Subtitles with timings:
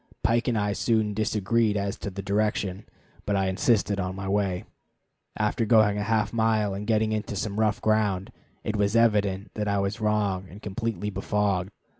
[0.23, 2.85] Pike and I soon disagreed as to the direction,
[3.23, 4.63] but I insisted on my way.
[5.37, 8.31] After going a half mile and getting into some rough ground,
[8.63, 11.69] it was evident that I was wrong and completely befogged.